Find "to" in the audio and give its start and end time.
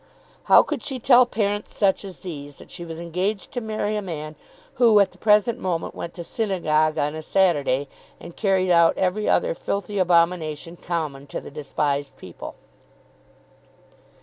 3.51-3.61, 6.15-6.23, 11.27-11.39